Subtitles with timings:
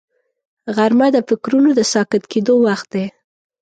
[0.75, 3.05] غرمه د فکرونو د ساکت کېدو وخت دی